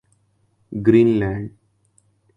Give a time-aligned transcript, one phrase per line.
[0.71, 1.47] green land